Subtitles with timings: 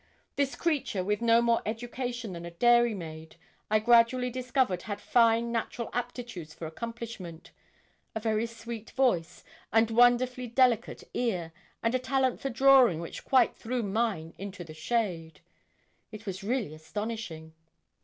[0.35, 3.35] This creature, with no more education than a dairy maid,
[3.69, 7.51] I gradually discovered had fine natural aptitudes for accomplishment
[8.15, 11.53] a very sweet voice, and wonderfully delicate ear,
[11.83, 15.39] and a talent for drawing which quite threw mine into the shade.
[16.11, 17.53] It was really astonishing.